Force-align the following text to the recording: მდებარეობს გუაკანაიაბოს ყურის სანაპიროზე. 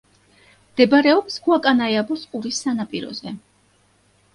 მდებარეობს 0.71 1.37
გუაკანაიაბოს 1.49 2.27
ყურის 2.33 2.67
სანაპიროზე. 2.67 3.41